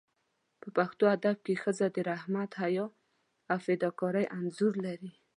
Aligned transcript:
په 0.61 0.67
پښتو 0.77 1.03
ادب 1.15 1.37
کې 1.45 1.53
ښځه 1.63 1.87
د 1.95 1.97
رحمت، 2.11 2.51
حیا 2.61 2.85
او 3.51 3.57
فداکارۍ 3.65 4.25
انځور 4.37 4.73
لري. 4.85 5.11